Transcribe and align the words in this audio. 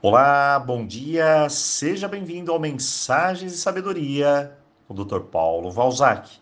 Olá, 0.00 0.60
bom 0.60 0.86
dia, 0.86 1.48
seja 1.48 2.06
bem-vindo 2.06 2.52
ao 2.52 2.60
Mensagens 2.60 3.50
de 3.50 3.58
Sabedoria 3.58 4.56
com 4.86 4.94
o 4.94 5.04
Dr. 5.04 5.22
Paulo 5.22 5.72
Valzac. 5.72 6.38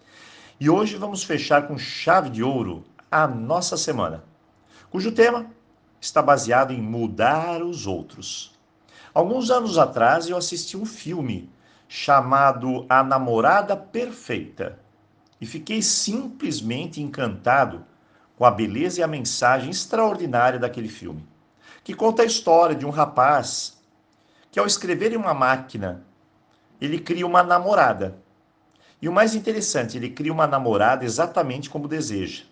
E 0.60 0.68
hoje 0.68 0.98
vamos 0.98 1.24
fechar 1.24 1.66
com 1.66 1.78
chave 1.78 2.28
de 2.28 2.42
ouro 2.42 2.84
a 3.10 3.26
nossa 3.26 3.78
semana, 3.78 4.22
cujo 4.90 5.10
tema 5.10 5.46
está 5.98 6.20
baseado 6.20 6.70
em 6.70 6.82
mudar 6.82 7.62
os 7.62 7.86
outros. 7.86 8.52
Alguns 9.14 9.50
anos 9.50 9.78
atrás 9.78 10.28
eu 10.28 10.36
assisti 10.36 10.76
um 10.76 10.84
filme 10.84 11.50
chamado 11.88 12.84
A 12.90 13.02
Namorada 13.02 13.74
Perfeita 13.74 14.78
e 15.40 15.46
fiquei 15.46 15.80
simplesmente 15.80 17.00
encantado 17.00 17.86
com 18.36 18.44
a 18.44 18.50
beleza 18.50 19.00
e 19.00 19.02
a 19.02 19.08
mensagem 19.08 19.70
extraordinária 19.70 20.58
daquele 20.58 20.88
filme 20.88 21.26
que 21.86 21.94
conta 21.94 22.24
a 22.24 22.26
história 22.26 22.74
de 22.74 22.84
um 22.84 22.90
rapaz 22.90 23.80
que, 24.50 24.58
ao 24.58 24.66
escrever 24.66 25.12
em 25.12 25.16
uma 25.16 25.32
máquina, 25.32 26.02
ele 26.80 26.98
cria 26.98 27.24
uma 27.24 27.44
namorada. 27.44 28.18
E 29.00 29.08
o 29.08 29.12
mais 29.12 29.36
interessante, 29.36 29.96
ele 29.96 30.10
cria 30.10 30.32
uma 30.32 30.48
namorada 30.48 31.04
exatamente 31.04 31.70
como 31.70 31.86
deseja, 31.86 32.42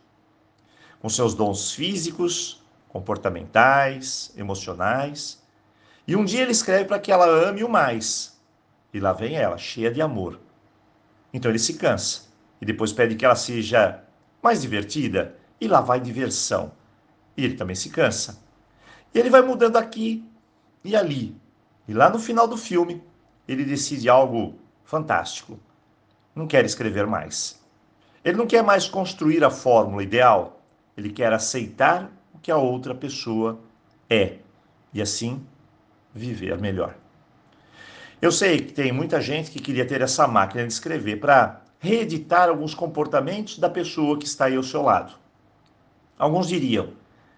com 1.00 1.08
seus 1.08 1.34
dons 1.34 1.72
físicos, 1.72 2.64
comportamentais, 2.88 4.32
emocionais. 4.36 5.42
E 6.06 6.14
um 6.14 6.24
dia 6.24 6.42
ele 6.42 6.52
escreve 6.52 6.84
para 6.84 7.00
que 7.00 7.10
ela 7.10 7.26
ame 7.26 7.64
o 7.64 7.68
mais. 7.68 8.40
E 8.92 9.00
lá 9.00 9.12
vem 9.12 9.34
ela, 9.34 9.58
cheia 9.58 9.90
de 9.90 10.00
amor. 10.00 10.38
Então 11.32 11.50
ele 11.50 11.58
se 11.58 11.74
cansa 11.74 12.28
e 12.60 12.64
depois 12.64 12.92
pede 12.92 13.16
que 13.16 13.24
ela 13.24 13.34
seja 13.34 14.00
mais 14.40 14.62
divertida, 14.62 15.34
e 15.60 15.66
lá 15.66 15.80
vai 15.80 15.98
diversão. 15.98 16.70
E 17.36 17.44
ele 17.44 17.56
também 17.56 17.74
se 17.74 17.90
cansa. 17.90 18.43
E 19.14 19.18
ele 19.18 19.30
vai 19.30 19.42
mudando 19.42 19.76
aqui 19.76 20.28
e 20.82 20.96
ali. 20.96 21.36
E 21.86 21.94
lá 21.94 22.10
no 22.10 22.18
final 22.18 22.48
do 22.48 22.56
filme, 22.56 23.02
ele 23.46 23.64
decide 23.64 24.08
algo 24.08 24.58
fantástico. 24.84 25.58
Não 26.34 26.46
quer 26.46 26.64
escrever 26.64 27.06
mais. 27.06 27.62
Ele 28.24 28.36
não 28.36 28.46
quer 28.46 28.62
mais 28.62 28.88
construir 28.88 29.44
a 29.44 29.50
fórmula 29.50 30.02
ideal. 30.02 30.60
Ele 30.96 31.10
quer 31.10 31.32
aceitar 31.32 32.10
o 32.34 32.38
que 32.38 32.50
a 32.50 32.56
outra 32.56 32.94
pessoa 32.94 33.60
é 34.10 34.38
e 34.92 35.00
assim 35.00 35.44
viver 36.12 36.58
melhor. 36.58 36.96
Eu 38.22 38.32
sei 38.32 38.58
que 38.62 38.72
tem 38.72 38.92
muita 38.92 39.20
gente 39.20 39.50
que 39.50 39.58
queria 39.60 39.86
ter 39.86 40.00
essa 40.00 40.26
máquina 40.26 40.66
de 40.66 40.72
escrever 40.72 41.20
para 41.20 41.60
reeditar 41.78 42.48
alguns 42.48 42.74
comportamentos 42.74 43.58
da 43.58 43.68
pessoa 43.68 44.18
que 44.18 44.24
está 44.24 44.46
aí 44.46 44.56
ao 44.56 44.62
seu 44.62 44.82
lado. 44.82 45.12
Alguns 46.18 46.48
diriam: 46.48 46.94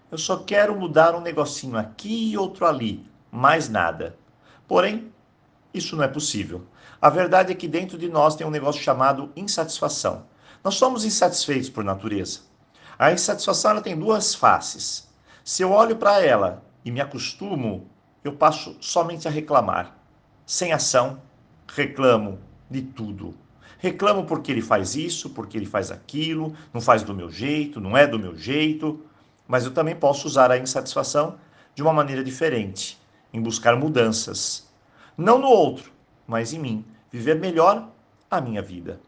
eu 0.09 0.17
só 0.17 0.37
quero 0.37 0.73
mudar 0.73 1.15
um 1.15 1.21
negocinho 1.21 1.77
aqui 1.77 2.31
e 2.31 2.37
outro 2.37 2.65
ali, 2.65 3.05
mais 3.29 3.67
nada. 3.67 4.17
Porém, 4.65 5.11
isso 5.73 5.97
não 5.97 6.03
é 6.03 6.07
possível. 6.07 6.63
A 7.01 7.09
verdade 7.09 7.51
é 7.51 7.55
que 7.55 7.67
dentro 7.67 7.97
de 7.97 8.07
nós 8.07 8.35
tem 8.35 8.47
um 8.47 8.51
negócio 8.51 8.81
chamado 8.81 9.31
insatisfação. 9.35 10.25
Nós 10.63 10.75
somos 10.75 11.03
insatisfeitos 11.03 11.69
por 11.69 11.83
natureza. 11.83 12.39
A 12.97 13.11
insatisfação 13.11 13.71
ela 13.71 13.81
tem 13.81 13.99
duas 13.99 14.33
faces. 14.33 15.09
Se 15.43 15.61
eu 15.61 15.71
olho 15.71 15.97
para 15.97 16.23
ela 16.23 16.63
e 16.85 16.89
me 16.89 17.01
acostumo, 17.01 17.89
eu 18.23 18.31
passo 18.31 18.77
somente 18.79 19.27
a 19.27 19.31
reclamar. 19.31 19.95
Sem 20.45 20.71
ação, 20.71 21.21
reclamo 21.67 22.39
de 22.71 22.81
tudo. 22.81 23.35
Reclamo 23.77 24.25
porque 24.25 24.51
ele 24.53 24.61
faz 24.61 24.95
isso, 24.95 25.29
porque 25.31 25.57
ele 25.57 25.65
faz 25.65 25.91
aquilo, 25.91 26.55
não 26.73 26.79
faz 26.81 27.03
do 27.03 27.13
meu 27.13 27.29
jeito, 27.29 27.81
não 27.81 27.95
é 27.95 28.07
do 28.07 28.17
meu 28.17 28.35
jeito 28.35 29.05
mas 29.47 29.65
eu 29.65 29.71
também 29.71 29.95
posso 29.95 30.27
usar 30.27 30.51
a 30.51 30.57
insatisfação 30.57 31.37
de 31.73 31.81
uma 31.81 31.93
maneira 31.93 32.23
diferente, 32.23 32.99
em 33.31 33.41
buscar 33.41 33.75
mudanças. 33.75 34.67
Não 35.17 35.37
no 35.37 35.47
outro, 35.47 35.91
mas 36.27 36.53
em 36.53 36.59
mim, 36.59 36.85
viver 37.11 37.35
melhor 37.35 37.87
a 38.29 38.41
minha 38.41 38.61
vida. 38.61 38.99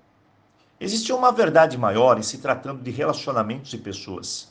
Existe 0.80 1.12
uma 1.12 1.32
verdade 1.32 1.78
maior 1.78 2.18
em 2.18 2.24
se 2.24 2.38
tratando 2.38 2.82
de 2.82 2.90
relacionamentos 2.90 3.74
e 3.74 3.78
pessoas. 3.78 4.50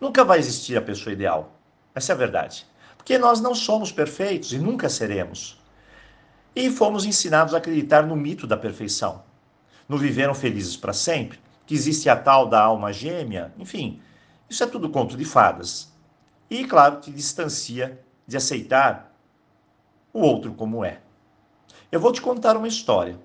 Nunca 0.00 0.24
vai 0.24 0.38
existir 0.38 0.76
a 0.76 0.82
pessoa 0.82 1.12
ideal. 1.12 1.52
Essa 1.94 2.12
é 2.12 2.14
a 2.14 2.18
verdade. 2.18 2.66
Porque 2.96 3.18
nós 3.18 3.40
não 3.40 3.54
somos 3.54 3.92
perfeitos 3.92 4.52
e 4.52 4.58
nunca 4.58 4.88
seremos. 4.88 5.60
E 6.56 6.70
fomos 6.70 7.04
ensinados 7.04 7.54
a 7.54 7.58
acreditar 7.58 8.06
no 8.06 8.16
mito 8.16 8.46
da 8.46 8.56
perfeição. 8.56 9.22
No 9.86 9.98
viveram 9.98 10.34
felizes 10.34 10.76
para 10.76 10.92
sempre, 10.92 11.38
que 11.66 11.74
existe 11.74 12.08
a 12.08 12.16
tal 12.16 12.46
da 12.48 12.62
alma 12.62 12.92
gêmea, 12.92 13.52
enfim, 13.58 14.00
isso 14.48 14.64
é 14.64 14.66
tudo 14.66 14.88
conto 14.88 15.16
de 15.16 15.24
fadas. 15.24 15.92
E, 16.50 16.64
claro, 16.64 17.00
te 17.00 17.10
distancia 17.10 18.00
de 18.26 18.36
aceitar 18.36 19.12
o 20.12 20.20
outro 20.20 20.54
como 20.54 20.84
é. 20.84 21.00
Eu 21.92 22.00
vou 22.00 22.12
te 22.12 22.20
contar 22.20 22.56
uma 22.56 22.68
história. 22.68 23.18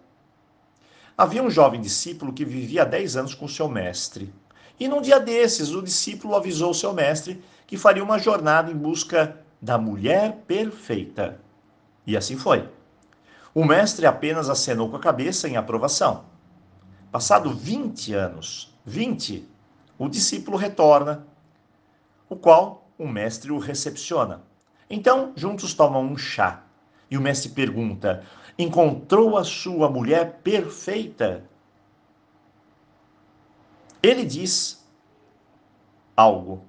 Havia 1.18 1.44
um 1.44 1.50
jovem 1.50 1.80
discípulo 1.80 2.34
que 2.34 2.44
vivia 2.44 2.82
há 2.82 2.86
10 2.86 3.18
anos 3.18 3.36
com 3.36 3.48
seu 3.48 3.70
mestre. 3.70 4.34
E 4.80 4.88
num 4.88 5.02
dia 5.02 5.20
desses, 5.20 5.72
o 5.72 5.82
discípulo 5.82 6.36
avisou 6.36 6.74
seu 6.74 6.92
mestre 6.92 7.44
que 7.68 7.78
faria 7.78 8.04
uma 8.04 8.18
jornada 8.18 8.72
em 8.72 8.76
busca 8.76 9.38
da 9.62 9.78
mulher 9.78 10.44
perfeita. 10.48 11.40
E 12.06 12.18
assim 12.18 12.36
foi. 12.36 12.68
O 13.54 13.64
mestre 13.64 14.06
apenas 14.06 14.50
acenou 14.50 14.90
com 14.90 14.98
a 14.98 15.00
cabeça 15.00 15.48
em 15.48 15.56
aprovação. 15.56 16.26
Passado 17.12 17.54
20 17.54 18.14
anos, 18.14 18.76
20, 18.86 19.48
o 20.04 20.10
discípulo 20.10 20.58
retorna, 20.58 21.26
o 22.28 22.36
qual 22.36 22.90
o 22.98 23.08
mestre 23.08 23.52
o 23.52 23.58
recepciona. 23.58 24.42
Então, 24.90 25.32
juntos 25.36 25.74
tomam 25.74 26.04
um 26.04 26.18
chá. 26.18 26.64
E 27.10 27.18
o 27.18 27.22
mestre 27.22 27.50
pergunta: 27.50 28.26
Encontrou 28.60 29.38
a 29.38 29.46
sua 29.46 29.90
mulher 29.90 30.42
perfeita? 30.44 31.46
Ele 34.02 34.26
diz 34.26 34.86
algo. 36.18 36.66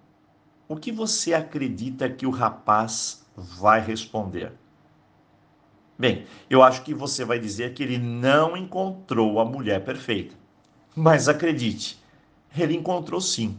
O 0.68 0.76
que 0.76 0.92
você 0.92 1.34
acredita 1.34 2.08
que 2.08 2.26
o 2.26 2.30
rapaz 2.30 3.26
vai 3.36 3.80
responder? 3.80 4.52
Bem, 5.98 6.24
eu 6.48 6.62
acho 6.62 6.82
que 6.82 6.94
você 6.94 7.24
vai 7.24 7.38
dizer 7.38 7.74
que 7.74 7.82
ele 7.82 7.98
não 7.98 8.56
encontrou 8.56 9.40
a 9.40 9.44
mulher 9.44 9.84
perfeita. 9.84 10.34
Mas 10.94 11.28
acredite, 11.28 12.02
ele 12.56 12.76
encontrou 12.76 13.20
sim. 13.20 13.58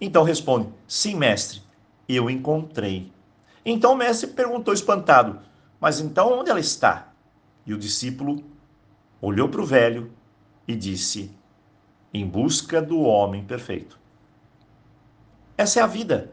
Então 0.00 0.22
responde: 0.22 0.68
Sim, 0.86 1.16
mestre, 1.16 1.62
eu 2.08 2.28
encontrei. 2.28 3.12
Então 3.64 3.92
o 3.92 3.96
mestre 3.96 4.28
perguntou 4.28 4.74
espantado: 4.74 5.40
Mas 5.80 6.00
então 6.00 6.38
onde 6.38 6.50
ela 6.50 6.60
está? 6.60 7.12
E 7.66 7.72
o 7.72 7.78
discípulo 7.78 8.44
olhou 9.20 9.48
para 9.48 9.62
o 9.62 9.66
velho 9.66 10.12
e 10.68 10.74
disse: 10.74 11.30
Em 12.12 12.26
busca 12.26 12.82
do 12.82 13.00
homem 13.00 13.44
perfeito. 13.44 13.98
Essa 15.56 15.80
é 15.80 15.82
a 15.82 15.86
vida. 15.86 16.32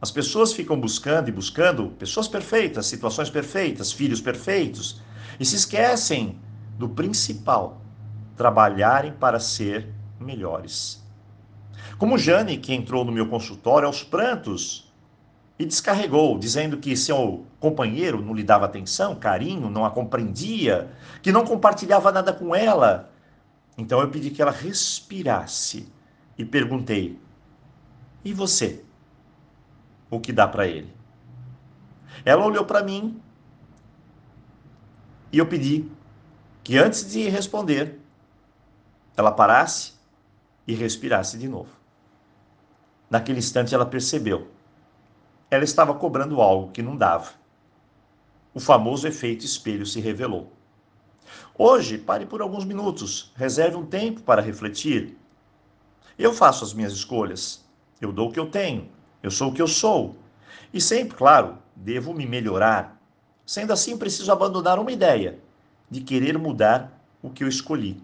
As 0.00 0.10
pessoas 0.10 0.52
ficam 0.52 0.78
buscando 0.78 1.28
e 1.28 1.32
buscando 1.32 1.88
pessoas 1.90 2.28
perfeitas, 2.28 2.86
situações 2.86 3.30
perfeitas, 3.30 3.90
filhos 3.90 4.20
perfeitos, 4.20 5.00
e 5.40 5.44
se 5.44 5.56
esquecem 5.56 6.38
do 6.76 6.88
principal: 6.88 7.80
trabalharem 8.36 9.12
para 9.12 9.40
ser 9.40 9.88
melhores. 10.20 11.02
Como 11.96 12.18
Jane, 12.18 12.58
que 12.58 12.74
entrou 12.74 13.04
no 13.04 13.12
meu 13.12 13.28
consultório 13.28 13.86
aos 13.86 14.02
prantos 14.02 14.92
e 15.58 15.66
descarregou, 15.66 16.38
dizendo 16.38 16.78
que 16.78 16.96
seu 16.96 17.44
companheiro 17.58 18.22
não 18.22 18.34
lhe 18.34 18.44
dava 18.44 18.66
atenção, 18.66 19.16
carinho, 19.16 19.68
não 19.68 19.84
a 19.84 19.90
compreendia, 19.90 20.90
que 21.20 21.32
não 21.32 21.44
compartilhava 21.44 22.12
nada 22.12 22.32
com 22.32 22.54
ela. 22.54 23.10
Então 23.76 24.00
eu 24.00 24.10
pedi 24.10 24.30
que 24.30 24.40
ela 24.40 24.52
respirasse 24.52 25.88
e 26.36 26.44
perguntei: 26.44 27.18
E 28.24 28.32
você? 28.32 28.84
O 30.10 30.20
que 30.20 30.32
dá 30.32 30.46
para 30.46 30.66
ele? 30.66 30.92
Ela 32.24 32.44
olhou 32.44 32.64
para 32.64 32.82
mim 32.82 33.20
e 35.32 35.38
eu 35.38 35.46
pedi 35.46 35.90
que 36.64 36.78
antes 36.78 37.10
de 37.10 37.28
responder, 37.28 38.00
ela 39.16 39.32
parasse 39.32 39.97
e 40.68 40.74
respirasse 40.74 41.38
de 41.38 41.48
novo. 41.48 41.70
Naquele 43.08 43.38
instante 43.38 43.74
ela 43.74 43.86
percebeu. 43.86 44.48
Ela 45.50 45.64
estava 45.64 45.94
cobrando 45.94 46.42
algo 46.42 46.70
que 46.70 46.82
não 46.82 46.94
dava. 46.94 47.30
O 48.52 48.60
famoso 48.60 49.08
efeito 49.08 49.46
espelho 49.46 49.86
se 49.86 49.98
revelou. 49.98 50.52
Hoje, 51.56 51.96
pare 51.96 52.26
por 52.26 52.42
alguns 52.42 52.66
minutos, 52.66 53.32
reserve 53.34 53.76
um 53.76 53.86
tempo 53.86 54.20
para 54.20 54.42
refletir. 54.42 55.16
Eu 56.18 56.34
faço 56.34 56.64
as 56.64 56.74
minhas 56.74 56.92
escolhas. 56.92 57.64
Eu 57.98 58.12
dou 58.12 58.28
o 58.28 58.32
que 58.32 58.38
eu 58.38 58.50
tenho. 58.50 58.90
Eu 59.22 59.30
sou 59.30 59.50
o 59.50 59.54
que 59.54 59.62
eu 59.62 59.66
sou. 59.66 60.16
E 60.72 60.80
sempre, 60.80 61.16
claro, 61.16 61.58
devo 61.74 62.12
me 62.12 62.26
melhorar. 62.26 63.00
Sendo 63.46 63.72
assim, 63.72 63.96
preciso 63.96 64.30
abandonar 64.30 64.78
uma 64.78 64.92
ideia 64.92 65.38
de 65.90 66.02
querer 66.02 66.36
mudar 66.36 66.92
o 67.22 67.30
que 67.30 67.42
eu 67.42 67.48
escolhi 67.48 68.02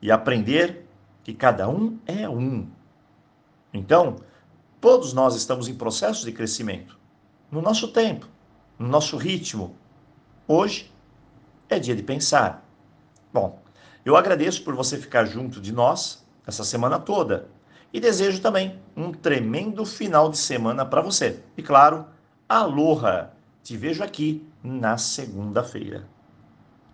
e 0.00 0.10
aprender 0.12 0.84
que 1.24 1.32
cada 1.32 1.68
um 1.68 1.98
é 2.06 2.28
um. 2.28 2.68
Então, 3.72 4.16
todos 4.80 5.12
nós 5.12 5.34
estamos 5.34 5.66
em 5.66 5.74
processo 5.74 6.24
de 6.24 6.30
crescimento, 6.30 6.98
no 7.50 7.62
nosso 7.62 7.88
tempo, 7.88 8.28
no 8.78 8.86
nosso 8.86 9.16
ritmo. 9.16 9.74
Hoje 10.46 10.92
é 11.68 11.78
dia 11.78 11.96
de 11.96 12.02
pensar. 12.02 12.62
Bom, 13.32 13.60
eu 14.04 14.16
agradeço 14.16 14.62
por 14.62 14.74
você 14.74 14.98
ficar 14.98 15.24
junto 15.24 15.60
de 15.60 15.72
nós 15.72 16.24
essa 16.46 16.62
semana 16.62 17.00
toda 17.00 17.48
e 17.92 17.98
desejo 17.98 18.40
também 18.42 18.78
um 18.94 19.10
tremendo 19.10 19.84
final 19.86 20.28
de 20.28 20.36
semana 20.36 20.84
para 20.84 21.00
você. 21.00 21.42
E 21.56 21.62
claro, 21.62 22.06
aloha! 22.48 23.30
Te 23.62 23.78
vejo 23.78 24.04
aqui 24.04 24.46
na 24.62 24.98
segunda-feira. 24.98 26.13